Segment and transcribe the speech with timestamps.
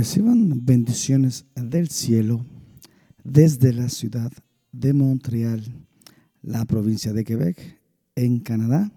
[0.00, 2.46] Reciban bendiciones del cielo
[3.22, 4.32] desde la ciudad
[4.72, 5.62] de Montreal,
[6.40, 7.78] la provincia de Quebec,
[8.14, 8.90] en Canadá.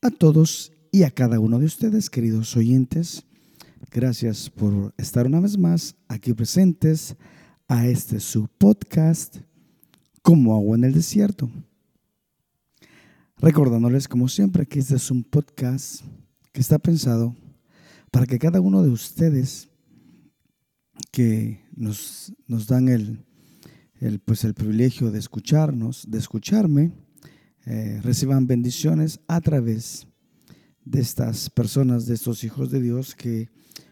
[0.00, 3.26] A todos y a cada uno de ustedes, queridos oyentes,
[3.90, 7.14] gracias por estar una vez más aquí presentes
[7.68, 9.36] a este su podcast
[10.22, 11.50] como agua en el desierto.
[13.36, 16.00] Recordándoles como siempre que este es un podcast
[16.52, 17.36] que está pensado
[18.10, 19.68] para que cada uno de ustedes
[21.10, 23.24] que nos, nos dan el,
[24.00, 26.92] el, pues el privilegio de escucharnos, de escucharme,
[27.64, 30.06] eh, reciban bendiciones a través
[30.84, 33.48] de estas personas, de estos hijos de Dios que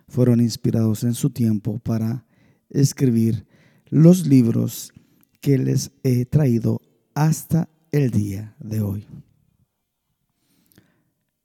[0.07, 2.25] fueron inspirados en su tiempo para
[2.71, 3.47] escribir
[3.89, 4.93] los libros
[5.41, 6.81] que les he traído
[7.15, 9.07] hasta el día de hoy.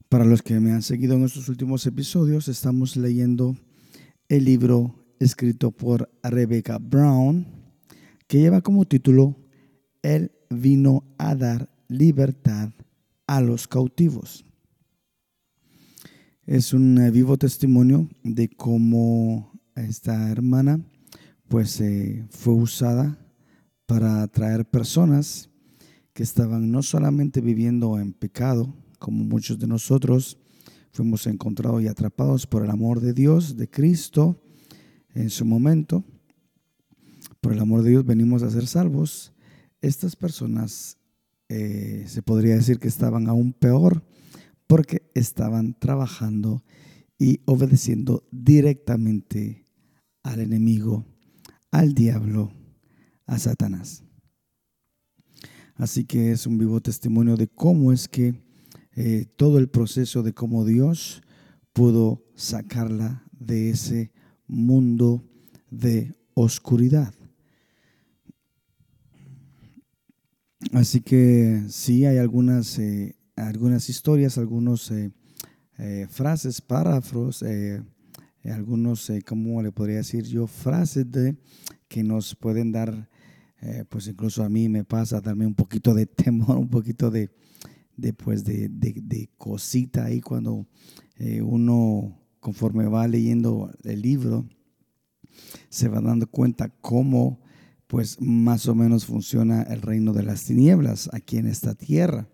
[0.08, 3.56] Para los que me han seguido en estos últimos episodios, estamos leyendo
[4.28, 7.46] el libro escrito por Rebecca Brown,
[8.28, 9.36] que lleva como título
[10.02, 12.72] Él vino a dar libertad
[13.28, 14.46] a los cautivos.
[16.46, 20.80] Es un eh, vivo testimonio de cómo esta hermana
[21.48, 23.18] pues eh, fue usada
[23.86, 25.50] para atraer personas
[26.14, 30.38] que estaban no solamente viviendo en pecado, como muchos de nosotros
[30.92, 34.42] fuimos encontrados y atrapados por el amor de Dios, de Cristo,
[35.20, 36.06] en su momento,
[37.42, 39.34] por el amor de Dios venimos a ser salvos,
[39.82, 40.98] estas personas
[41.50, 44.06] eh, se podría decir que estaban aún peor
[44.66, 46.64] porque estaban trabajando
[47.18, 49.66] y obedeciendo directamente
[50.24, 51.06] al enemigo,
[51.70, 52.54] al diablo,
[53.26, 54.06] a Satanás.
[55.76, 58.42] Así que es un vivo testimonio de cómo es que
[58.96, 61.22] eh, todo el proceso de cómo Dios
[61.74, 64.14] pudo sacarla de ese
[64.50, 65.24] mundo
[65.70, 67.14] de oscuridad.
[70.74, 75.12] Así que sí, hay algunas, eh, algunas historias, algunas eh,
[75.78, 77.44] eh, frases, párrafos,
[78.44, 80.48] algunos, ¿cómo le podría decir yo?
[80.48, 81.38] Frases de,
[81.88, 83.10] que nos pueden dar,
[83.90, 87.30] pues incluso a mí me pasa darme un poquito de temor, un poquito de,
[87.96, 90.68] de, pues de, de cosita ahí cuando
[91.42, 94.48] uno conforme va leyendo el libro,
[95.70, 97.42] se va dando cuenta cómo
[97.88, 102.30] pues más o menos funciona el reino de las tinieblas aquí en esta tierra.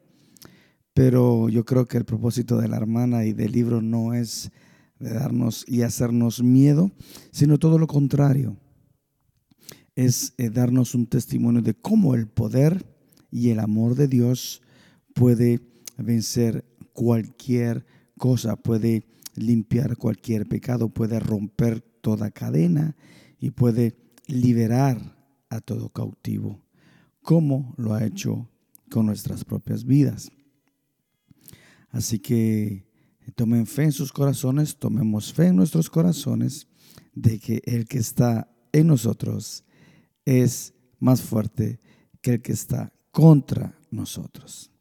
[0.94, 4.52] Pero yo creo que el propósito de la hermana y del libro no es
[5.00, 6.92] de darnos y hacernos miedo,
[7.32, 8.58] sino todo lo contrario.
[9.96, 12.86] Es eh, darnos un testimonio de cómo el poder
[13.32, 14.62] y el amor de Dios
[15.14, 15.62] puede
[15.98, 17.86] vencer cualquier
[18.18, 22.96] cosa, puede limpiar cualquier pecado, puede romper toda cadena
[23.40, 23.97] y puede
[24.28, 25.16] liberar
[25.50, 26.62] a todo cautivo,
[27.22, 28.50] como lo ha hecho
[28.90, 30.31] con nuestras propias vidas.
[31.90, 32.85] Así que
[33.35, 36.68] tomen fe en sus corazones, tomemos fe en nuestros corazones
[37.13, 39.63] de que el que está en nosotros
[40.25, 41.79] es más fuerte
[42.22, 44.72] que el que está contra nosotros.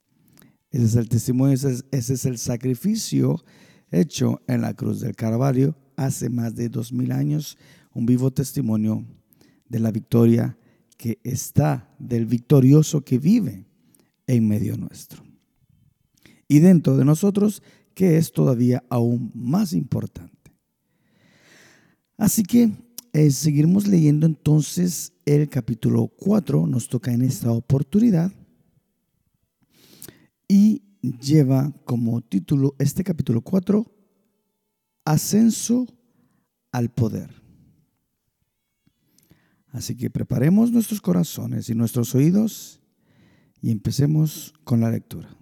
[0.71, 3.45] Ese es el testimonio, ese es, ese es el sacrificio
[3.95, 7.57] hecho en la cruz del Calvario hace más de dos mil años,
[7.93, 9.05] un vivo testimonio
[9.69, 10.59] de la victoria
[10.97, 13.67] que está, del victorioso que vive
[14.27, 15.23] en medio nuestro.
[16.49, 17.63] Y dentro de nosotros,
[17.95, 20.53] que es todavía aún más importante.
[22.17, 22.71] Así que
[23.13, 28.33] eh, seguiremos leyendo entonces el capítulo 4, nos toca en esta oportunidad.
[30.49, 30.83] Y
[31.13, 33.91] lleva como título este capítulo 4,
[35.05, 35.87] Ascenso
[36.73, 37.43] al Poder.
[39.69, 42.81] Así que preparemos nuestros corazones y nuestros oídos
[43.61, 45.37] y empecemos con la lectura.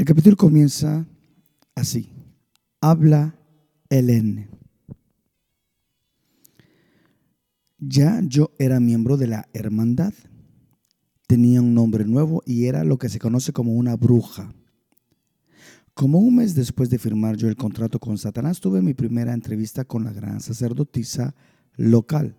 [0.00, 1.06] El capítulo comienza
[1.74, 2.10] así.
[2.80, 3.38] Habla
[3.90, 4.48] N.
[7.76, 10.14] Ya yo era miembro de la hermandad.
[11.26, 14.54] Tenía un nombre nuevo y era lo que se conoce como una bruja.
[15.92, 19.84] Como un mes después de firmar yo el contrato con Satanás, tuve mi primera entrevista
[19.84, 21.34] con la gran sacerdotisa
[21.76, 22.38] local.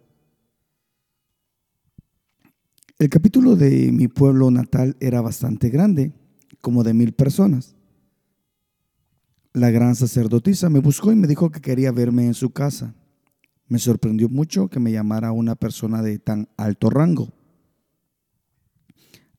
[2.98, 6.12] El capítulo de mi pueblo natal era bastante grande
[6.62, 7.76] como de mil personas.
[9.54, 12.96] La gran sacerdotisa me buscó y me dijo que quería verme en su casa.
[13.68, 17.34] Me sorprendió mucho que me llamara una persona de tan alto rango.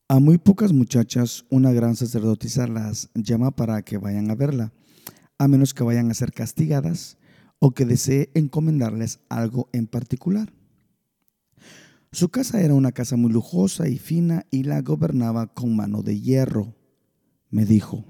[0.09, 4.73] A muy pocas muchachas una gran sacerdotisa las llama para que vayan a verla,
[5.39, 7.17] a menos que vayan a ser castigadas
[7.59, 10.53] o que desee encomendarles algo en particular.
[12.11, 16.21] Su casa era una casa muy lujosa y fina y la gobernaba con mano de
[16.21, 16.75] hierro.
[17.53, 18.05] Me dijo,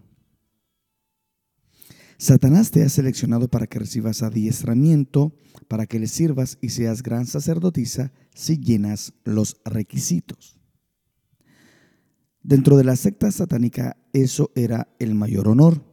[2.17, 5.35] Satanás te ha seleccionado para que recibas adiestramiento,
[5.67, 10.61] para que le sirvas y seas gran sacerdotisa si llenas los requisitos.
[12.41, 15.85] Dentro de la secta satánica eso era el mayor honor.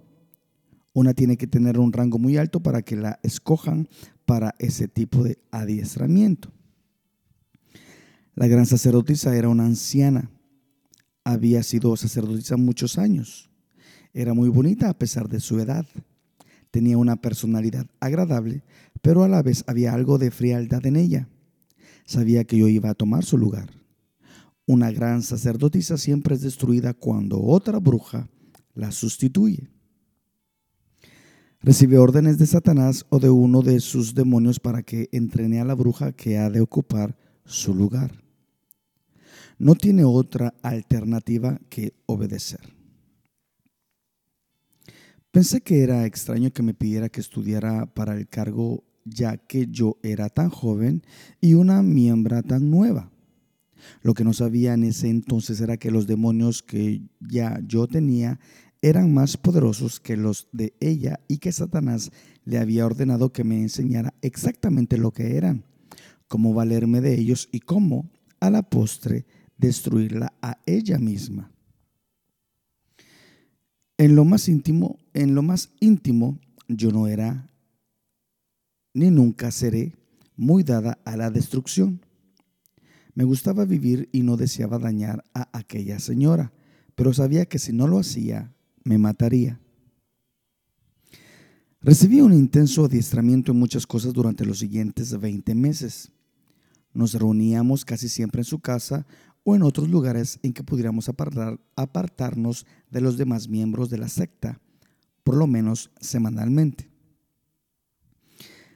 [0.94, 3.90] Una tiene que tener un rango muy alto para que la escojan
[4.26, 6.52] para ese tipo de adiestramiento.
[8.36, 10.30] La gran sacerdotisa era una anciana.
[11.24, 13.50] Había sido sacerdotisa muchos años.
[14.14, 15.86] Era muy bonita a pesar de su edad.
[16.72, 18.64] Tenía una personalidad agradable,
[19.02, 21.28] pero a la vez había algo de frialdad en ella.
[22.06, 23.70] Sabía que yo iba a tomar su lugar.
[24.66, 28.30] Una gran sacerdotisa siempre es destruida cuando otra bruja
[28.74, 29.68] la sustituye.
[31.62, 35.76] Recibe órdenes de Satanás o de uno de sus demonios para que entrene a la
[35.76, 38.24] bruja que ha de ocupar su lugar.
[39.60, 42.74] No tiene otra alternativa que obedecer.
[45.32, 49.98] Pensé que era extraño que me pidiera que estudiara para el cargo ya que yo
[50.02, 51.04] era tan joven
[51.42, 53.12] y una miembro tan nueva.
[54.02, 58.40] Lo que no sabía en ese entonces era que los demonios que ya yo tenía
[58.82, 62.12] eran más poderosos que los de ella y que Satanás
[62.46, 65.66] le había ordenado que me enseñara exactamente lo que eran,
[66.28, 68.10] cómo valerme de ellos y cómo,
[68.40, 69.26] a la postre,
[69.60, 71.52] destruirla a ella misma.
[73.98, 77.50] En lo más íntimo, en lo más íntimo, yo no era
[78.94, 79.94] ni nunca seré
[80.36, 82.02] muy dada a la destrucción.
[83.14, 86.54] Me gustaba vivir y no deseaba dañar a aquella señora,
[86.96, 88.54] pero sabía que si no lo hacía,
[88.84, 89.60] me mataría.
[91.82, 96.12] Recibí un intenso adiestramiento en muchas cosas durante los siguientes 20 meses.
[96.94, 99.06] Nos reuníamos casi siempre en su casa
[99.50, 101.10] o en otros lugares en que pudiéramos
[101.76, 104.62] apartarnos de los demás miembros de la secta,
[105.24, 106.92] por lo menos semanalmente.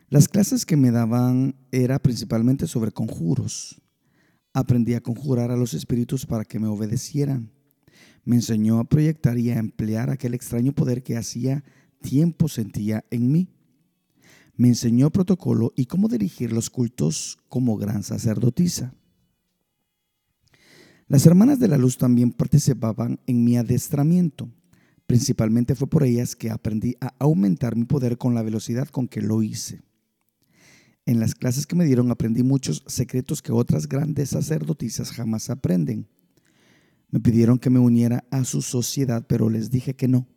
[0.09, 3.83] Las clases que me daban era principalmente sobre conjuros,
[4.55, 7.51] Aprendí a conjurar a los espíritus para que me obedecieran.
[8.23, 11.63] Me enseñó a proyectar y a emplear aquel extraño poder que hacía
[12.03, 13.49] tiempo sentía en mí.
[14.55, 18.93] Me enseñó protocolo y cómo dirigir los cultos como gran sacerdotisa.
[21.13, 24.49] Las hermanas de la luz también participaban en mi adestramiento.
[25.05, 29.21] Principalmente fue por ellas que aprendí a aumentar mi poder con la velocidad con que
[29.21, 29.83] lo hice.
[31.05, 36.07] En las clases que me dieron aprendí muchos secretos que otras grandes sacerdotisas jamás aprenden.
[37.11, 40.27] Me pidieron que me uniera a su sociedad, pero les dije que no.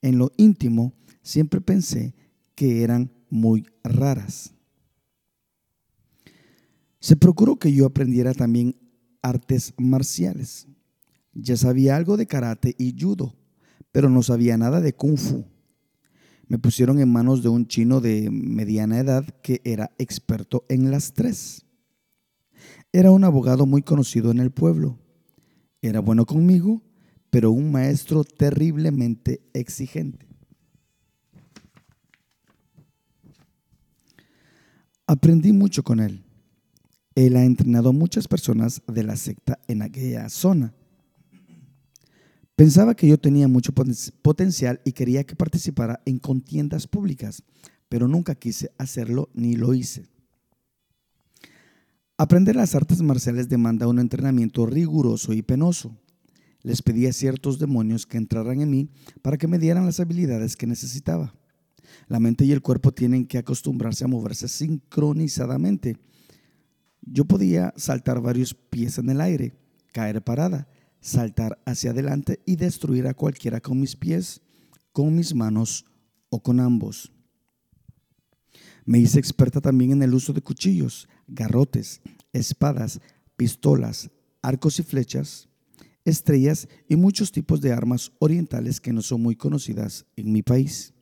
[0.00, 2.14] En lo íntimo siempre pensé
[2.54, 4.54] que eran muy raras.
[7.00, 8.76] Se procuró que yo aprendiera también
[9.22, 10.68] artes marciales.
[11.32, 13.36] Ya sabía algo de karate y judo,
[13.92, 15.44] pero no sabía nada de kung fu
[16.50, 21.12] me pusieron en manos de un chino de mediana edad que era experto en las
[21.12, 21.64] tres.
[22.92, 24.98] Era un abogado muy conocido en el pueblo.
[25.80, 26.82] Era bueno conmigo,
[27.30, 30.26] pero un maestro terriblemente exigente.
[35.06, 36.24] Aprendí mucho con él.
[37.14, 40.74] Él ha entrenado a muchas personas de la secta en aquella zona.
[42.56, 43.72] Pensaba que yo tenía mucho
[44.22, 47.42] potencial y quería que participara en contiendas públicas,
[47.88, 50.06] pero nunca quise hacerlo ni lo hice.
[52.18, 55.96] Aprender las artes marciales demanda un entrenamiento riguroso y penoso.
[56.62, 58.90] Les pedí a ciertos demonios que entraran en mí
[59.22, 61.34] para que me dieran las habilidades que necesitaba.
[62.08, 65.96] La mente y el cuerpo tienen que acostumbrarse a moverse sincronizadamente.
[67.02, 69.54] Yo podía saltar varios pies en el aire,
[69.92, 70.68] caer parada,
[71.00, 74.42] saltar hacia adelante y destruir a cualquiera con mis pies,
[74.92, 75.86] con mis manos
[76.28, 77.12] o con ambos.
[78.84, 82.00] Me hice experta también en el uso de cuchillos, garrotes,
[82.32, 83.00] espadas,
[83.36, 84.10] pistolas,
[84.42, 85.48] arcos y flechas,
[86.04, 90.94] estrellas y muchos tipos de armas orientales que no son muy conocidas en mi país.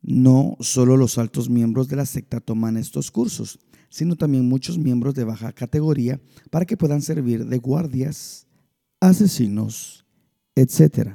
[0.00, 3.58] No solo los altos miembros de la secta toman estos cursos,
[3.94, 6.20] sino también muchos miembros de baja categoría
[6.50, 8.48] para que puedan servir de guardias,
[8.98, 10.04] asesinos,
[10.56, 11.10] etc.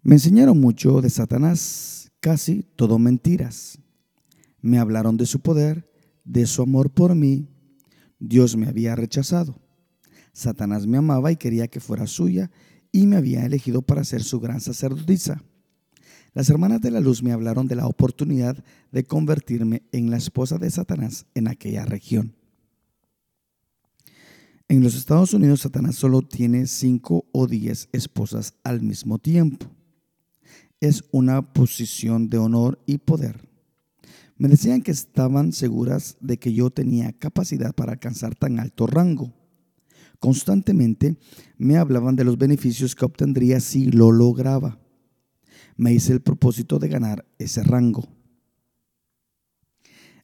[0.00, 3.78] Me enseñaron mucho de Satanás, casi todo mentiras.
[4.62, 5.86] Me hablaron de su poder,
[6.24, 7.50] de su amor por mí.
[8.18, 9.60] Dios me había rechazado.
[10.32, 12.50] Satanás me amaba y quería que fuera suya
[12.90, 15.44] y me había elegido para ser su gran sacerdotisa.
[16.36, 18.62] Las hermanas de la luz me hablaron de la oportunidad
[18.92, 22.34] de convertirme en la esposa de Satanás en aquella región.
[24.68, 29.64] En los Estados Unidos, Satanás solo tiene cinco o diez esposas al mismo tiempo.
[30.78, 33.48] Es una posición de honor y poder.
[34.36, 39.32] Me decían que estaban seguras de que yo tenía capacidad para alcanzar tan alto rango.
[40.18, 41.16] Constantemente
[41.56, 44.78] me hablaban de los beneficios que obtendría si lo lograba
[45.76, 48.08] me hice el propósito de ganar ese rango.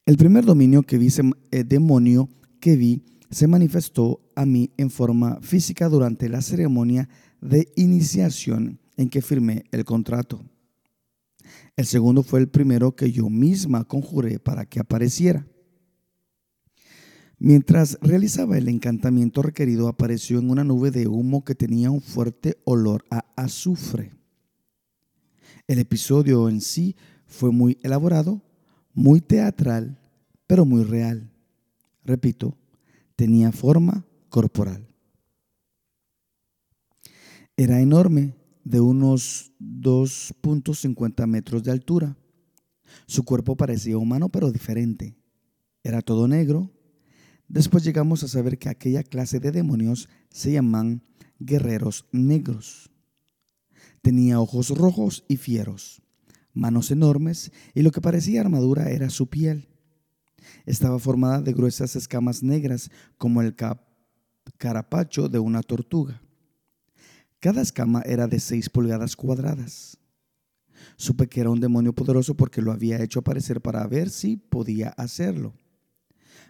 [0.04, 1.08] El primer dominio que vi,
[1.50, 2.28] eh, demonio
[2.60, 7.08] que vi se manifestó a mí en forma física durante la ceremonia
[7.40, 10.44] de iniciación en que firmé el contrato.
[11.76, 15.46] El segundo fue el primero que yo misma conjuré para que apareciera.
[17.38, 22.58] Mientras realizaba el encantamiento requerido, apareció en una nube de humo que tenía un fuerte
[22.64, 24.12] olor a azufre.
[25.66, 28.42] El episodio en sí fue muy elaborado,
[28.92, 29.98] muy teatral,
[30.46, 31.30] pero muy real.
[32.04, 32.56] Repito,
[33.16, 34.86] tenía forma corporal.
[37.56, 42.16] Era enorme, de unos 2.50 metros de altura.
[43.06, 45.16] Su cuerpo parecía humano, pero diferente.
[45.82, 46.70] Era todo negro.
[47.48, 51.02] Después llegamos a saber que aquella clase de demonios se llaman
[51.38, 52.91] guerreros negros.
[54.02, 56.02] Tenía ojos rojos y fieros,
[56.52, 59.68] manos enormes y lo que parecía armadura era su piel.
[60.66, 63.54] Estaba formada de gruesas escamas negras como el
[64.58, 66.20] carapacho de una tortuga.
[67.38, 69.98] Cada escama era de seis pulgadas cuadradas.
[70.96, 74.90] Supe que era un demonio poderoso porque lo había hecho aparecer para ver si podía
[74.90, 75.54] hacerlo.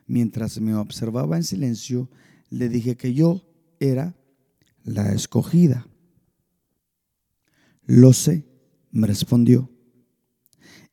[0.07, 2.11] Mientras me observaba en silencio,
[2.51, 3.43] le dije que yo
[3.79, 4.17] era
[4.85, 5.87] la escogida.
[7.87, 8.47] Lo sé,
[8.91, 9.71] me respondió.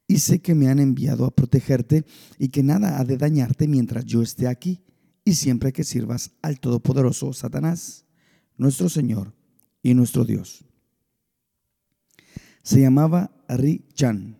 [0.08, 2.06] Y sé que me han enviado a protegerte
[2.40, 4.82] y que nada ha de dañarte mientras yo esté aquí
[5.24, 8.06] y siempre que sirvas al Todopoderoso Satanás,
[8.58, 9.36] nuestro Señor
[9.84, 10.66] y nuestro Dios.
[12.64, 14.38] Se llamaba Ri Chan.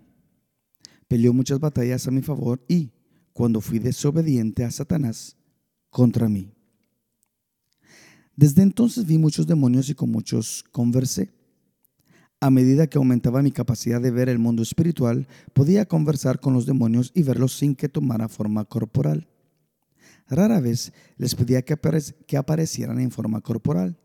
[1.08, 2.92] Peleó muchas batallas a mi favor y,
[3.34, 5.38] cuando fui desobediente a Satanás,
[5.90, 6.52] contra mí.
[8.36, 11.39] Desde entonces vi muchos demonios y con muchos conversé.
[12.42, 16.66] A medida que aumentaba mi capacidad de ver el mundo espiritual, podía conversar con los
[16.66, 19.28] demonios y verlos sin que tomara forma corporal.
[20.30, 24.00] Rara vez les pedía que, aparecieran en forma corporal,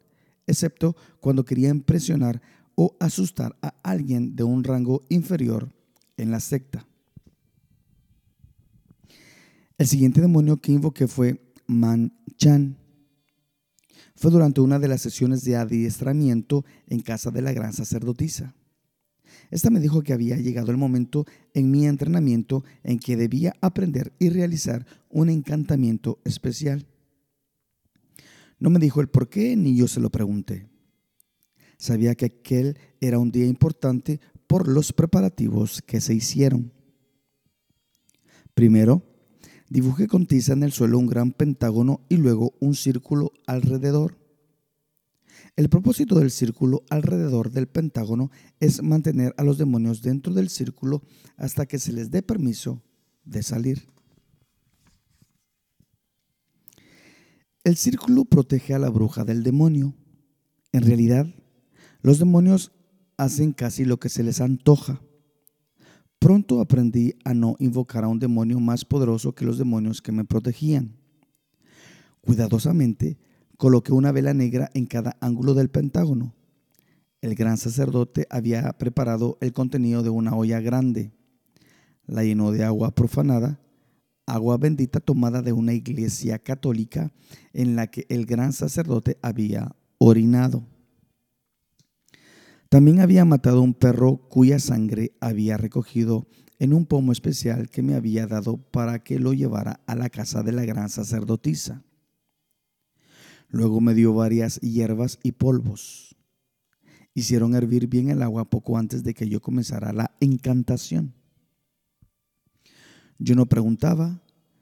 [0.47, 2.43] excepto cuando quería impresionar
[2.75, 5.73] o asustar a alguien de un rango inferior
[6.17, 6.87] en la secta.
[9.79, 12.79] El siguiente demonio que invoqué fue Man Chan
[14.15, 18.55] fue durante una de las sesiones de adiestramiento en casa de la gran sacerdotisa.
[19.51, 24.13] Esta me dijo que había llegado el momento en mi entrenamiento en que debía aprender
[24.19, 26.87] y realizar un encantamiento especial.
[28.59, 30.69] No me dijo el por qué ni yo se lo pregunté.
[31.77, 36.73] Sabía que aquel era un día importante por los preparativos que se hicieron.
[38.55, 39.03] Primero,
[39.75, 44.17] Dibujé con tiza en el suelo un gran pentágono y luego un círculo alrededor.
[45.57, 51.03] El propósito del círculo alrededor del pentágono es mantener a los demonios dentro del círculo
[51.37, 52.85] hasta que se les dé permiso
[53.25, 53.89] de salir.
[57.65, 59.97] El círculo protege a la bruja del demonio.
[60.71, 61.27] En realidad,
[62.01, 62.71] los demonios
[63.17, 65.01] hacen casi lo que se les antoja.
[66.25, 70.25] Pronto aprendí a no invocar a un demonio más poderoso que los demonios que me
[70.25, 70.97] protegían.
[72.23, 73.19] Cuidadosamente
[73.59, 76.33] coloqué una vela negra en cada ángulo del pentágono.
[77.21, 81.13] El gran sacerdote había preparado el contenido de una olla grande.
[82.07, 83.61] La llenó de agua profanada,
[84.25, 87.13] agua bendita tomada de una iglesia católica
[87.53, 90.65] en la que el gran sacerdote había orinado.
[92.75, 96.27] También había matado un perro cuya sangre había recogido
[96.59, 100.43] en un pomo especial que me había dado para que lo llevara a la casa
[100.43, 101.85] de la gran sacerdotisa.
[103.49, 106.17] Luego me dio varias hierbas y polvos.
[107.15, 111.15] Hicieron hervir bien el agua poco antes de que yo comenzara la encantación.
[113.21, 114.21] Yo no preguntaba,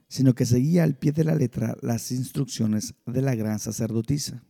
[0.08, 4.44] sino que seguía al pie de la letra las instrucciones de la gran sacerdotisa.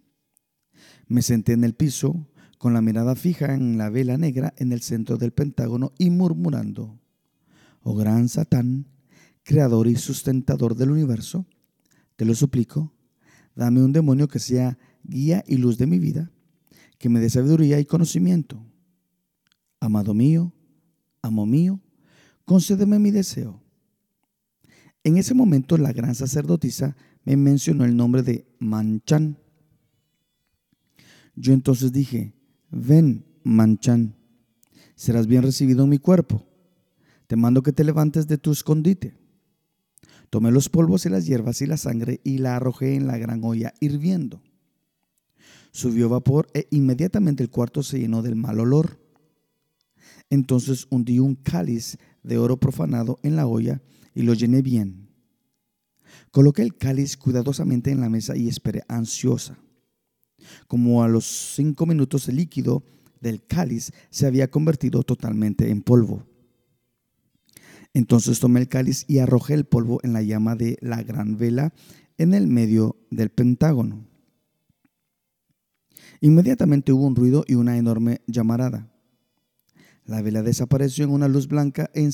[1.07, 2.27] Me senté en el piso
[2.63, 6.97] con la mirada fija en la vela negra en el centro del pentágono y murmurando,
[7.81, 8.87] oh gran Satán,
[9.43, 11.45] creador y sustentador del universo,
[12.15, 12.95] te lo suplico,
[13.57, 16.31] dame un demonio que sea guía y luz de mi vida,
[16.99, 18.65] que me dé sabiduría y conocimiento.
[19.81, 20.55] Amado mío,
[21.21, 21.81] amo mío,
[22.45, 23.61] concédeme mi deseo.
[25.03, 29.37] En ese momento la gran sacerdotisa me mencionó el nombre de Manchan.
[31.35, 32.35] Yo entonces dije,
[32.73, 34.17] ven, Manchan,
[34.97, 36.47] serás bien recibido en mi cuerpo.
[37.27, 39.17] Te mando que te levantes de tu escondite.
[40.31, 43.45] Tomé los polvos y las hierbas y la sangre y la arrojé en la gran
[43.45, 44.43] olla hirviendo.
[45.73, 48.99] Subió vapor e inmediatamente el cuarto se llenó del mal olor.
[50.31, 53.83] Entonces hundí un cáliz de oro profanado en la olla
[54.15, 55.09] y lo llené bien.
[56.31, 59.59] Coloqué el cáliz cuidadosamente en la mesa y esperé ansiosa.
[60.69, 62.83] Como a los cinco minutos el líquido
[63.21, 66.27] del cáliz se había convertido totalmente en polvo.
[67.95, 71.73] Entonces tomé el cáliz y arrojé el polvo en la llama de la gran vela
[72.19, 74.07] en el medio del pentágono.
[76.21, 78.89] Inmediatamente hubo un ruido y una enorme llamarada.
[80.05, 82.11] La vela desapareció en una luz blanca e.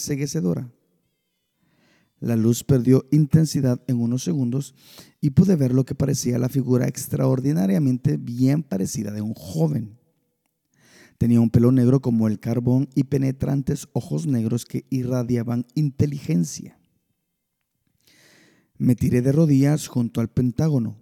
[2.21, 4.75] La luz perdió intensidad en unos segundos
[5.21, 9.99] y pude ver lo que parecía la figura extraordinariamente bien parecida de un joven.
[11.17, 16.79] Tenía un pelo negro como el carbón y penetrantes ojos negros que irradiaban inteligencia.
[18.79, 20.97] Me tiré de rodillas junto al pentágono.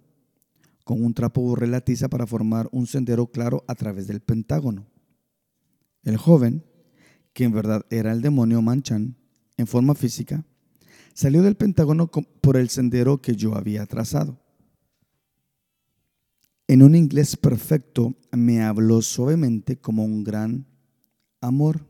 [0.83, 4.87] Con un trapo borré la tiza para formar un sendero claro a través del pentágono.
[6.03, 6.63] El joven,
[7.33, 9.17] que en verdad era el demonio Manchan,
[9.57, 10.45] en forma física,
[11.17, 14.39] salió del pentágono por el sendero que yo había trazado.
[16.67, 20.67] En un inglés perfecto me habló suavemente como un gran
[21.41, 21.87] amor.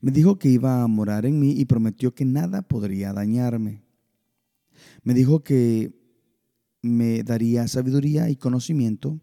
[0.00, 3.82] Me dijo que iba a morar en mí y prometió que nada podría dañarme.
[5.02, 5.98] Me dijo que
[6.80, 9.20] me daría sabiduría y conocimiento,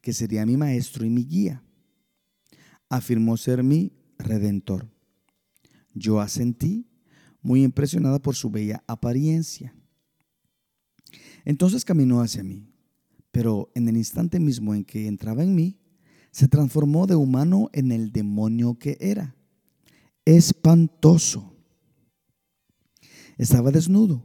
[0.00, 1.62] que sería mi maestro y mi guía.
[2.88, 4.88] Afirmó ser mi redentor.
[5.92, 6.88] Yo asentí,
[7.44, 9.72] muy impresionada por su bella apariencia.
[11.44, 12.74] Entonces caminó hacia mí
[13.34, 15.76] pero en el instante mismo en que entraba en mí,
[16.30, 19.34] se transformó de humano en el demonio que era.
[20.24, 21.52] Espantoso.
[23.36, 24.24] Estaba desnudo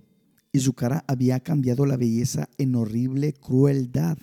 [0.51, 4.19] y su cara había cambiado la belleza en horrible crueldad.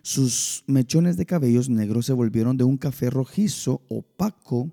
[0.00, 4.72] Sus mechones de cabellos negros se volvieron de un café rojizo, opaco,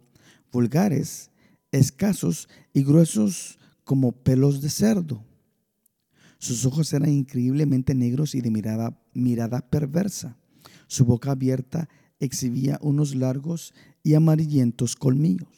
[0.49, 1.29] vulgares,
[1.71, 5.23] escasos y gruesos como pelos de cerdo.
[6.39, 10.37] Sus ojos eran increíblemente negros y de mirada, mirada perversa.
[10.87, 15.49] Su boca abierta exhibía unos largos y amarillentos colmillos.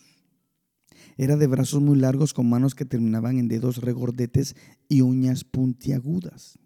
[1.17, 4.55] Era de brazos muy largos con manos que terminaban en dedos regordetes
[4.87, 6.57] y uñas puntiagudas.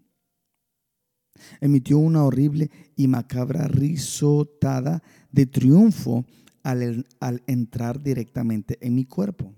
[1.59, 5.01] Emitió una horrible y macabra risotada
[5.31, 6.25] de triunfo
[6.63, 7.05] al,
[7.47, 9.53] entrar directamente en mi cuerpo.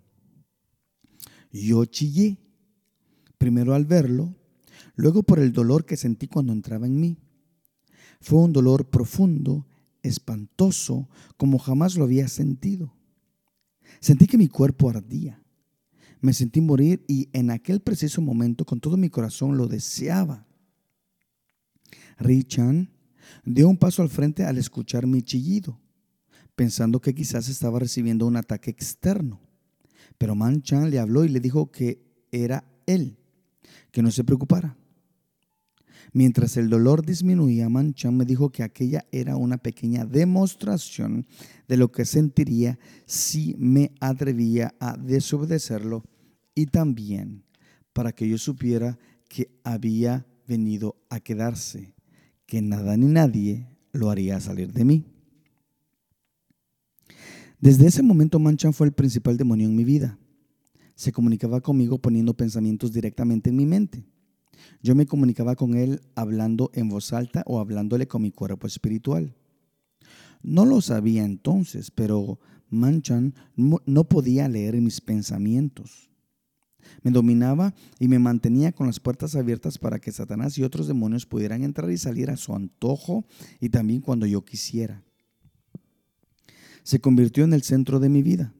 [1.51, 2.37] Yo chillé,
[3.37, 4.35] primero al verlo,
[4.95, 7.17] luego por el dolor que sentí cuando entraba en mí.
[8.19, 9.65] Fue un dolor profundo,
[10.01, 12.93] espantoso, como jamás lo había sentido.
[13.99, 15.41] Sentí que mi cuerpo ardía.
[16.21, 20.47] Me sentí morir y en aquel preciso momento con todo mi corazón lo deseaba.
[22.17, 22.89] Richan
[23.43, 25.79] dio un paso al frente al escuchar mi chillido,
[26.55, 29.41] pensando que quizás estaba recibiendo un ataque externo.
[30.17, 33.17] Pero Man Chan le habló y le dijo que era él,
[33.91, 34.77] que no se preocupara.
[36.13, 41.25] Mientras el dolor disminuía, Manchan me dijo que aquella era una pequeña demostración
[41.67, 46.05] de lo que sentiría si me atrevía a desobedecerlo
[46.53, 47.43] y también
[47.91, 51.95] para que yo supiera que había venido a quedarse,
[52.45, 55.14] que nada ni nadie lo haría salir de mí.
[57.65, 60.19] Desde ese momento Manchan fue el principal demonio en mi vida.
[60.93, 64.05] Se comunicaba conmigo poniendo pensamientos directamente en mi mente.
[64.83, 69.35] Yo me comunicaba con él hablando en voz alta o hablándole con mi cuerpo espiritual.
[70.43, 76.11] No lo sabía entonces, pero Manchan no podía leer mis pensamientos.
[77.01, 81.25] Me dominaba y me mantenía con las puertas abiertas para que Satanás y otros demonios
[81.25, 83.25] pudieran entrar y salir a su antojo
[83.59, 85.04] y también cuando yo quisiera.
[86.85, 88.53] Se convirtió en el centro de mi vida.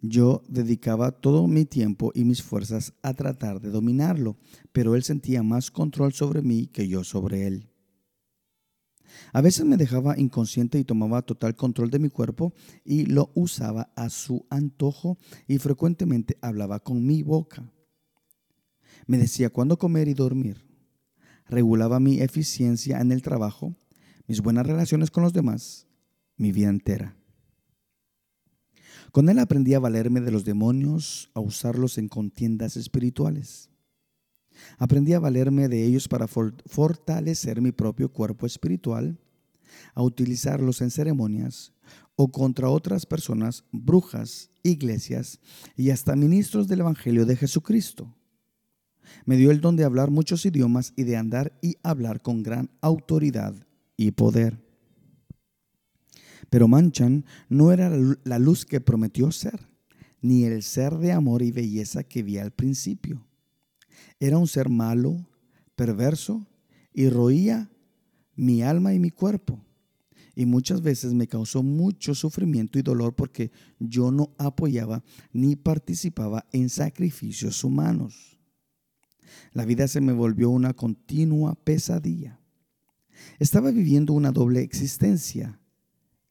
[0.00, 4.36] Yo dedicaba todo mi tiempo y mis fuerzas a tratar de dominarlo,
[4.70, 7.68] pero él sentía más control sobre mí que yo sobre él.
[9.32, 13.90] A veces me dejaba inconsciente y tomaba total control de mi cuerpo y lo usaba
[13.96, 17.68] a su antojo y frecuentemente hablaba con mi boca.
[19.08, 20.64] Me decía cuándo comer y dormir.
[21.46, 23.74] Regulaba mi eficiencia en el trabajo,
[24.28, 25.88] mis buenas relaciones con los demás,
[26.36, 27.19] mi vida entera.
[29.12, 33.70] Con él aprendí a valerme de los demonios, a usarlos en contiendas espirituales.
[34.78, 39.18] Aprendí a valerme de ellos para fortalecer mi propio cuerpo espiritual,
[39.94, 41.72] a utilizarlos en ceremonias
[42.16, 45.40] o contra otras personas, brujas, iglesias
[45.76, 48.14] y hasta ministros del Evangelio de Jesucristo.
[49.24, 52.70] Me dio el don de hablar muchos idiomas y de andar y hablar con gran
[52.80, 53.54] autoridad
[53.96, 54.69] y poder.
[56.50, 57.90] Pero Manchan no era
[58.24, 59.68] la luz que prometió ser,
[60.20, 63.26] ni el ser de amor y belleza que vi al principio.
[64.18, 65.26] Era un ser malo,
[65.76, 66.46] perverso,
[66.92, 67.70] y roía
[68.34, 69.64] mi alma y mi cuerpo.
[70.34, 76.46] Y muchas veces me causó mucho sufrimiento y dolor porque yo no apoyaba ni participaba
[76.52, 78.38] en sacrificios humanos.
[79.52, 82.40] La vida se me volvió una continua pesadilla.
[83.38, 85.59] Estaba viviendo una doble existencia,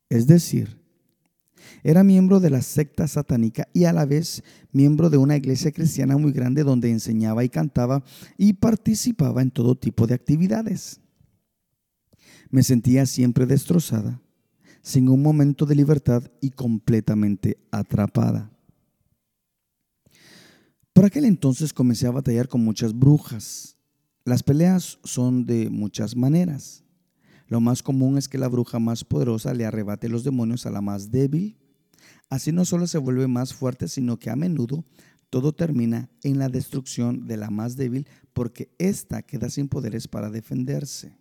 [0.09, 0.79] es decir,
[1.83, 6.17] era miembro de la secta satánica y a la vez miembro de una iglesia cristiana
[6.17, 8.03] muy grande donde enseñaba y cantaba
[8.37, 10.99] y participaba en todo tipo de actividades.
[12.49, 14.21] Me sentía siempre destrozada,
[14.81, 18.51] sin un momento de libertad y completamente atrapada.
[20.93, 23.77] Por aquel entonces comencé a batallar con muchas brujas.
[24.25, 26.83] Las peleas son de muchas maneras.
[27.49, 30.81] Lo más común es que la bruja más poderosa le arrebate los demonios a la
[30.81, 31.57] más débil.
[32.29, 34.85] Así no solo se vuelve más fuerte, sino que a menudo
[35.31, 40.29] todo termina en la destrucción de la más débil porque ésta queda sin poderes para
[40.29, 41.17] defenderse.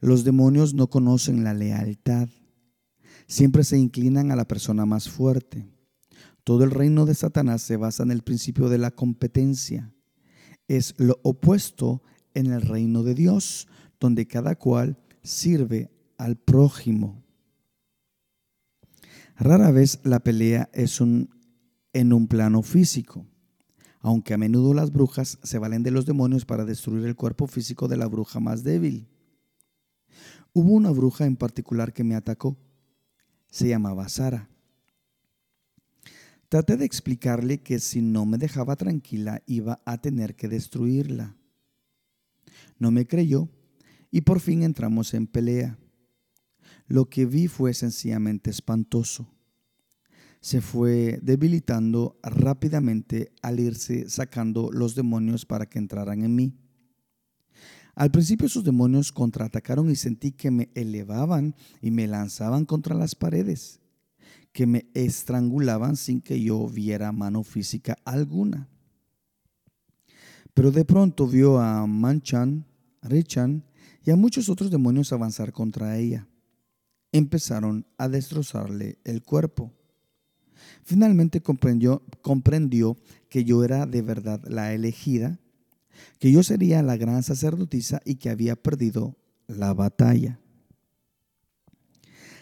[0.00, 2.28] Los demonios no conocen la lealtad.
[3.26, 5.66] Siempre se inclinan a la persona más fuerte.
[6.44, 9.94] Todo el reino de Satanás se basa en el principio de la competencia.
[10.66, 12.02] Es lo opuesto
[12.34, 13.68] en el reino de Dios,
[14.04, 17.24] donde cada cual sirve al prójimo.
[19.34, 21.30] Rara vez la pelea es un,
[21.94, 23.26] en un plano físico,
[24.00, 27.88] aunque a menudo las brujas se valen de los demonios para destruir el cuerpo físico
[27.88, 29.08] de la bruja más débil.
[30.52, 32.58] Hubo una bruja en particular que me atacó.
[33.48, 34.50] Se llamaba Sara.
[36.50, 41.38] Traté de explicarle que si no me dejaba tranquila iba a tener que destruirla.
[42.78, 43.48] No me creyó
[44.14, 45.76] y por fin entramos en pelea.
[46.86, 49.26] Lo que vi fue sencillamente espantoso.
[50.40, 56.54] Se fue debilitando rápidamente al irse sacando los demonios para que entraran en mí.
[57.96, 63.16] Al principio sus demonios contraatacaron y sentí que me elevaban y me lanzaban contra las
[63.16, 63.80] paredes,
[64.52, 68.68] que me estrangulaban sin que yo viera mano física alguna.
[70.54, 72.64] Pero de pronto vio a Manchan,
[73.02, 73.64] Richan
[74.04, 76.28] y a muchos otros demonios avanzar contra ella.
[77.12, 79.72] Empezaron a destrozarle el cuerpo.
[80.82, 82.96] Finalmente comprendió, comprendió
[83.28, 85.38] que yo era de verdad la elegida,
[86.18, 90.38] que yo sería la gran sacerdotisa y que había perdido la batalla.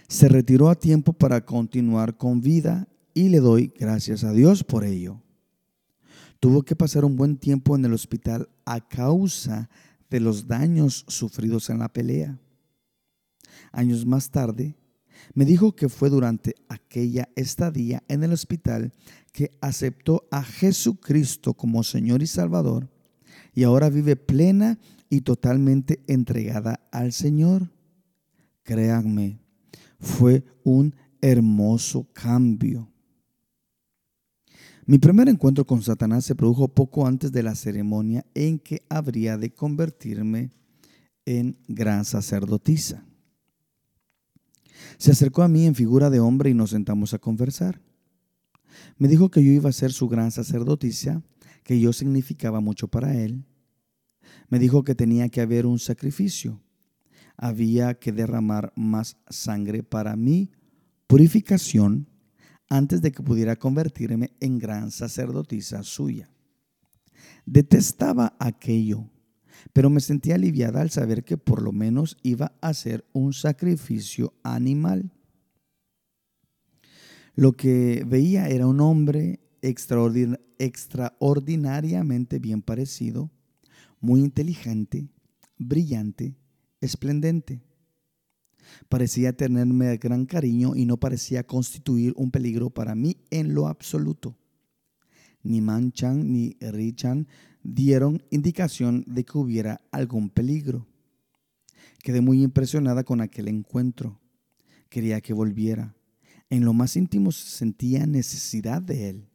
[0.08, 4.84] Se retiró a tiempo para continuar con vida y le doy gracias a Dios por
[4.84, 5.20] ello.
[6.40, 9.70] Tuvo que pasar un buen tiempo en el hospital a causa
[10.12, 12.38] de los daños sufridos en la pelea.
[13.72, 14.76] Años más tarde,
[15.34, 18.92] me dijo que fue durante aquella estadía en el hospital
[19.32, 22.90] que aceptó a Jesucristo como Señor y Salvador
[23.54, 27.70] y ahora vive plena y totalmente entregada al Señor.
[28.62, 29.40] Créanme,
[29.98, 32.91] fue un hermoso cambio.
[34.84, 39.38] Mi primer encuentro con Satanás se produjo poco antes de la ceremonia en que habría
[39.38, 40.50] de convertirme
[41.24, 43.04] en gran sacerdotisa.
[44.98, 47.80] Se acercó a mí en figura de hombre y nos sentamos a conversar.
[48.98, 51.22] Me dijo que yo iba a ser su gran sacerdotisa,
[51.62, 53.44] que yo significaba mucho para él.
[54.48, 56.60] Me dijo que tenía que haber un sacrificio.
[57.36, 60.50] Había que derramar más sangre para mi
[61.06, 62.08] purificación
[62.72, 66.30] antes de que pudiera convertirme en gran sacerdotisa suya.
[67.44, 69.10] Detestaba aquello,
[69.74, 74.32] pero me sentía aliviada al saber que por lo menos iba a ser un sacrificio
[74.42, 75.12] animal.
[77.34, 83.30] Lo que veía era un hombre extraordinariamente bien parecido,
[84.00, 85.10] muy inteligente,
[85.58, 86.38] brillante,
[86.80, 87.60] esplendente.
[88.88, 94.36] Parecía tenerme gran cariño y no parecía constituir un peligro para mí en lo absoluto.
[95.42, 97.26] Ni Manchan ni Richan
[97.62, 100.86] dieron indicación de que hubiera algún peligro.
[102.02, 104.20] Quedé muy impresionada con aquel encuentro.
[104.88, 105.94] Quería que volviera.
[106.50, 109.28] En lo más íntimo sentía necesidad de él.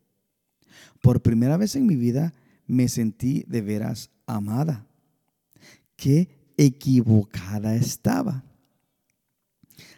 [1.02, 2.34] Por primera vez en mi vida
[2.68, 4.88] me sentí de veras amada.
[5.96, 8.44] Qué equivocada estaba.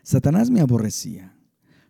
[0.04, 1.36] Satanás me aborrecía.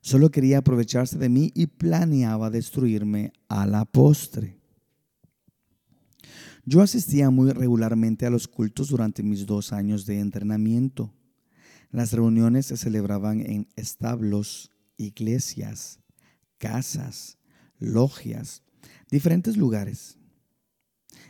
[0.02, 4.60] Solo quería aprovecharse de mí y planeaba destruirme a la postre.
[6.66, 11.14] Yo asistía muy regularmente a los cultos durante mis dos años de entrenamiento.
[11.92, 16.00] Las reuniones se celebraban en establos, iglesias,
[16.60, 17.38] casas,
[17.80, 18.62] logias,
[19.10, 20.18] diferentes lugares.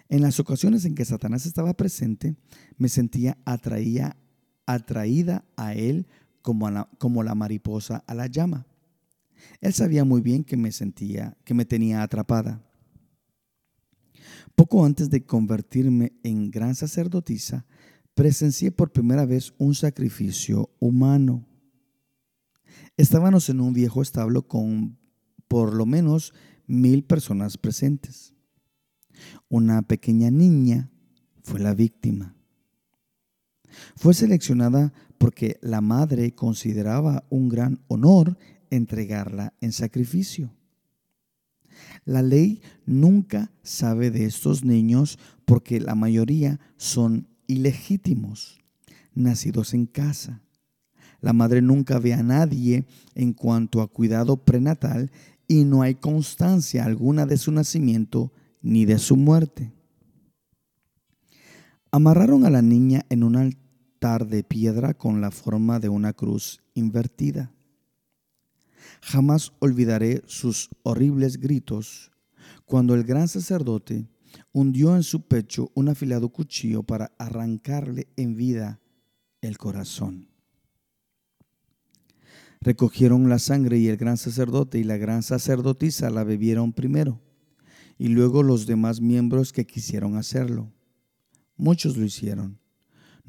[0.09, 2.35] En las ocasiones en que Satanás estaba presente,
[2.77, 4.17] me sentía atraída,
[5.55, 6.07] a él
[6.41, 8.65] como, la, como la mariposa a la llama.
[9.61, 12.63] Él sabía muy bien que me sentía, que me tenía atrapada.
[14.55, 17.65] Poco antes de convertirme en gran sacerdotisa,
[18.13, 21.47] presencié por primera vez un sacrificio humano.
[22.97, 24.97] Estábamos en un viejo establo con
[25.47, 26.33] por lo menos
[26.67, 28.33] mil personas presentes.
[29.47, 30.91] Una pequeña niña
[31.43, 32.35] fue la víctima.
[33.95, 38.37] Fue seleccionada porque la madre consideraba un gran honor
[38.71, 40.51] entregarla en sacrificio.
[42.05, 48.59] La ley nunca sabe de estos niños porque la mayoría son ilegítimos,
[49.13, 50.41] nacidos en casa.
[51.21, 55.11] La madre nunca ve a nadie en cuanto a cuidado prenatal
[55.47, 59.73] y no hay constancia alguna de su nacimiento ni de su muerte.
[61.91, 63.35] Amarraron a la niña en un
[63.99, 67.51] altar de piedra con la forma de una cruz invertida.
[69.01, 72.09] Jamás olvidaré sus horribles gritos
[72.65, 74.07] cuando el gran sacerdote
[74.53, 78.79] hundió en su pecho un afilado cuchillo para arrancarle en vida
[79.41, 80.29] el corazón.
[82.61, 87.19] Recogieron la sangre y el gran sacerdote y la gran sacerdotisa la bebieron primero
[87.97, 90.71] y luego los demás miembros que quisieron hacerlo.
[91.57, 92.59] Muchos lo hicieron,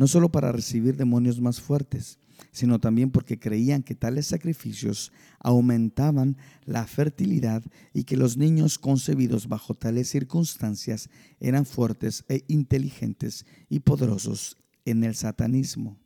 [0.01, 2.19] no solo para recibir demonios más fuertes,
[2.53, 9.47] sino también porque creían que tales sacrificios aumentaban la fertilidad y que los niños concebidos
[9.47, 15.99] bajo tales circunstancias eran fuertes e inteligentes y poderosos en el satanismo.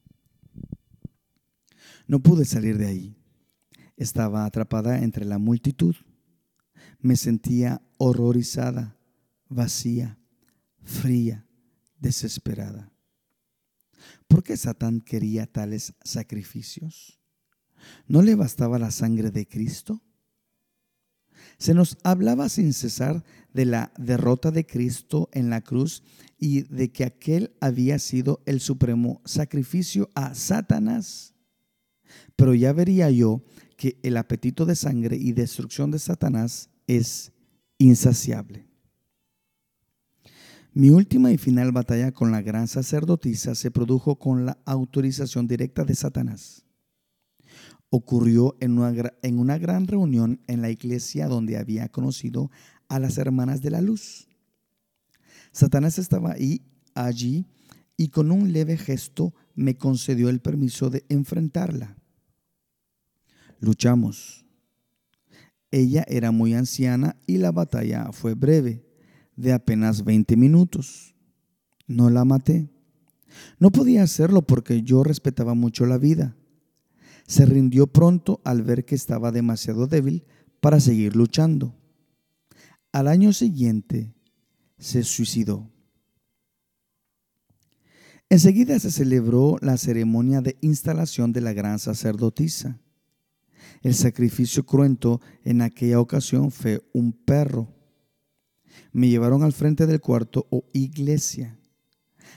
[2.09, 3.17] No pude salir de ahí.
[3.97, 5.95] Estaba atrapada entre la multitud.
[6.99, 8.99] Me sentía horrorizada,
[9.49, 10.19] vacía,
[10.83, 11.47] fría,
[12.01, 12.91] desesperada.
[14.29, 17.21] ¿Por qué Satán quería tales sacrificios?
[18.07, 20.03] ¿No le bastaba la sangre de Cristo?
[21.59, 26.03] Se nos hablaba sin cesar de la derrota de Cristo en la cruz
[26.38, 31.35] y de que aquel había sido el supremo sacrificio a Satanás.
[32.37, 33.45] Pero ya vería yo
[33.77, 37.33] que el apetito de sangre y destrucción de Satanás es
[37.79, 38.69] insaciable.
[40.77, 45.85] Mi última y final batalla con la gran sacerdotisa se produjo con la autorización directa
[45.85, 46.65] de Satanás.
[47.91, 52.51] Ocurrió en una, en una, gran reunión en la iglesia donde había conocido
[52.89, 54.27] a las hermanas de la luz.
[55.53, 56.35] Satanás estaba
[56.95, 57.47] allí,
[57.97, 61.97] y con un leve gesto me concedió el permiso de enfrentarla.
[63.61, 64.45] Luchamos.
[65.71, 68.84] Ella era muy anciana y la batalla fue breve,
[69.37, 71.14] de apenas 20 minutos.
[71.87, 72.70] No la maté.
[73.59, 76.37] No podía hacerlo porque yo respetaba mucho la vida.
[77.27, 80.25] Se rindió pronto al ver que estaba demasiado débil
[80.61, 81.75] para seguir luchando.
[82.92, 84.14] Al año siguiente
[84.79, 85.70] se suicidó.
[88.29, 92.81] Enseguida se celebró la ceremonia de instalación de la gran sacerdotisa.
[93.83, 97.74] El sacrificio cruento en aquella ocasión fue un perro.
[98.93, 101.59] Me llevaron al frente del cuarto o iglesia.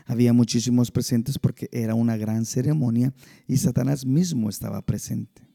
[0.05, 3.13] Había muchísimos presentes porque era una gran ceremonia
[3.47, 5.47] y Satanás mismo estaba presente.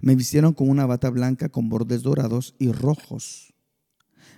[0.00, 3.54] Me vistieron con una bata blanca con bordes dorados y rojos.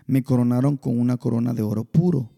[0.07, 2.31] Me coronaron con una corona de oro puro.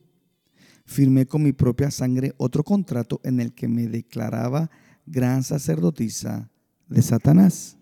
[0.84, 4.70] Firmé con mi propia sangre otro contrato en el que me declaraba
[5.04, 6.50] gran sacerdotisa
[6.88, 7.76] de Satanás.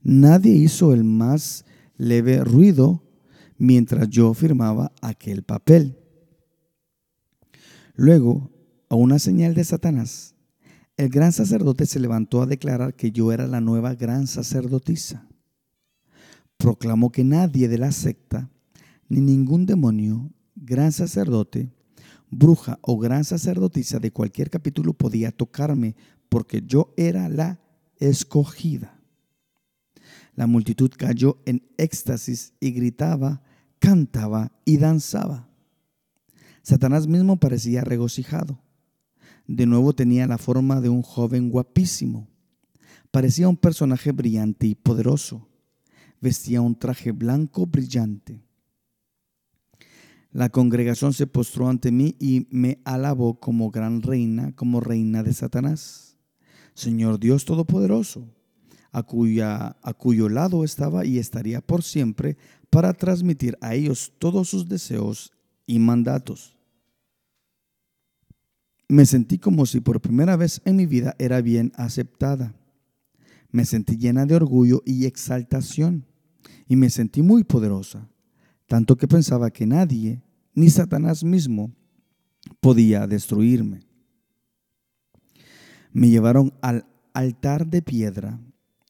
[0.00, 1.64] Nadie hizo el más
[1.96, 3.02] leve ruido
[3.58, 5.98] mientras yo firmaba aquel papel.
[7.94, 8.50] Luego,
[8.88, 10.34] a una señal de Satanás,
[10.96, 15.28] el gran sacerdote se levantó a declarar que yo era la nueva gran sacerdotisa.
[16.56, 18.50] Proclamó que nadie de la secta,
[19.08, 21.70] ni ningún demonio, gran sacerdote,
[22.30, 25.94] bruja o gran sacerdotisa de cualquier capítulo podía tocarme
[26.28, 27.60] porque yo era la
[27.98, 29.00] escogida.
[30.34, 33.42] La multitud cayó en éxtasis y gritaba,
[33.78, 35.48] cantaba y danzaba.
[36.62, 38.60] Satanás mismo parecía regocijado.
[39.46, 42.28] De nuevo tenía la forma de un joven guapísimo.
[43.10, 45.48] Parecía un personaje brillante y poderoso.
[46.20, 48.42] Vestía un traje blanco brillante.
[50.30, 55.32] La congregación se postró ante mí y me alabó como gran reina, como reina de
[55.32, 56.18] Satanás.
[56.74, 58.28] Señor Dios Todopoderoso,
[58.92, 62.36] a, cuya, a cuyo lado estaba y estaría por siempre
[62.70, 65.32] para transmitir a ellos todos sus deseos
[65.66, 66.56] y mandatos.
[68.88, 72.54] Me sentí como si por primera vez en mi vida era bien aceptada.
[73.50, 76.06] Me sentí llena de orgullo y exaltación
[76.66, 78.08] y me sentí muy poderosa
[78.68, 80.22] tanto que pensaba que nadie,
[80.54, 81.72] ni Satanás mismo,
[82.60, 83.80] podía destruirme.
[85.90, 88.38] Me llevaron al altar de piedra,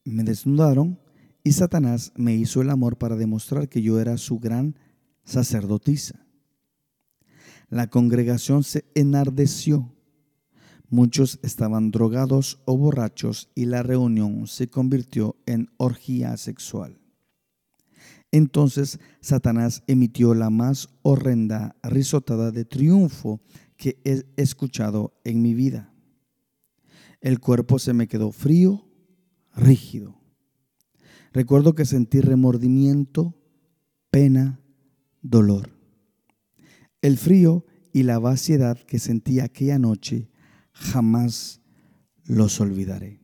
[0.09, 0.99] me desnudaron
[1.43, 4.75] y Satanás me hizo el amor para demostrar que yo era su gran
[5.23, 6.25] sacerdotisa.
[7.69, 9.93] La congregación se enardeció.
[10.89, 16.99] Muchos estaban drogados o borrachos y la reunión se convirtió en orgía sexual.
[18.31, 23.41] Entonces Satanás emitió la más horrenda risotada de triunfo
[23.77, 25.93] que he escuchado en mi vida.
[27.21, 28.88] El cuerpo se me quedó frío,
[29.59, 30.19] rígido.
[31.31, 33.35] Recuerdo que sentí remordimiento,
[34.09, 34.59] pena,
[35.21, 35.69] dolor.
[37.01, 40.29] El frío y la vaciedad que sentí aquella noche
[40.71, 41.61] jamás
[42.25, 43.21] los olvidaré.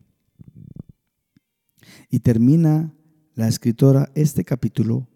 [2.09, 2.93] Y termina
[3.33, 5.09] la escritora este capítulo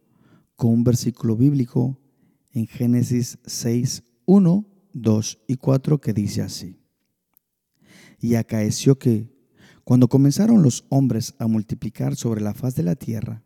[0.56, 2.00] con un versículo bíblico
[2.52, 6.80] en Génesis 6, 1, 2 y 4 que dice así.
[8.20, 9.30] Y acaeció que,
[9.90, 13.44] cuando comenzaron los hombres a multiplicar sobre la faz de la tierra,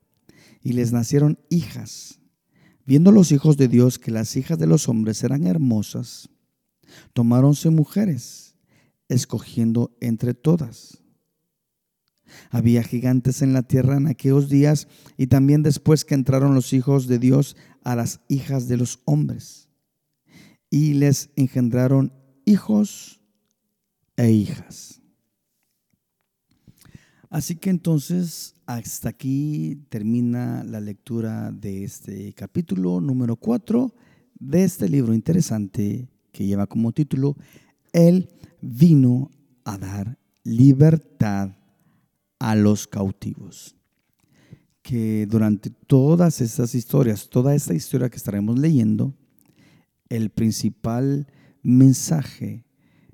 [0.61, 2.19] y les nacieron hijas,
[2.85, 6.29] viendo los hijos de Dios que las hijas de los hombres eran hermosas,
[7.13, 8.57] tomáronse mujeres,
[9.07, 10.99] escogiendo entre todas
[12.49, 17.07] había gigantes en la tierra en aquellos días y también después que entraron los hijos
[17.07, 19.69] de Dios a las hijas de los hombres.
[20.69, 22.11] Y les engendraron
[22.43, 23.21] hijos
[24.17, 25.02] e hijas.
[27.33, 33.91] Así que entonces hasta aquí termina la lectura de este capítulo número 4
[34.39, 37.35] de este libro interesante que lleva como título
[37.91, 38.29] Él
[38.61, 39.31] vino
[39.63, 41.57] a dar libertad
[42.37, 43.75] a los cautivos.
[44.83, 49.11] Que durante todas estas historias, toda esta historia que estaremos leyendo,
[50.07, 51.25] el principal
[51.63, 52.63] mensaje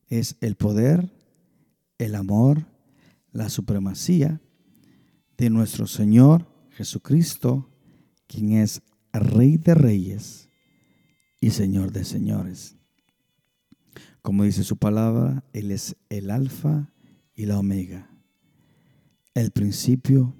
[0.07, 1.09] es el poder,
[1.97, 2.65] el amor,
[3.31, 4.41] la supremacía
[5.37, 7.69] de nuestro Señor Jesucristo,
[8.27, 8.81] quien es
[9.13, 10.49] Rey de Reyes
[11.41, 12.77] y Señor de Señores.
[14.21, 16.91] Como dice su palabra, Él es el alfa
[17.33, 18.09] y la omega
[19.39, 20.35] el principio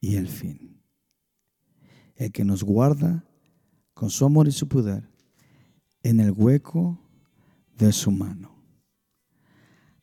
[0.00, 0.80] y el fin.
[2.16, 3.24] El que nos guarda
[3.94, 5.08] con su amor y su poder
[6.02, 6.98] en el hueco
[7.76, 8.59] de su mano.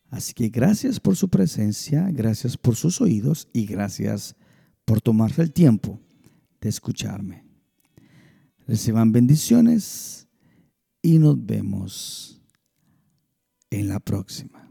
[0.09, 4.35] Así que gracias por su presencia, gracias por sus oídos y gracias
[4.85, 5.99] por tomarse el tiempo
[6.61, 7.45] de escucharme.
[8.65, 10.27] Reciban bendiciones
[11.01, 12.41] y nos vemos
[13.69, 14.66] en la próxima.